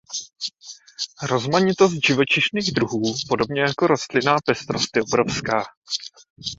Rozmanitost 1.21 1.95
živočišných 2.07 2.71
druhů 2.73 3.13
podobně 3.29 3.61
jako 3.61 3.87
rostlinná 3.87 4.35
pestrost 4.45 4.95
je 4.97 5.01
obrovská. 5.03 5.63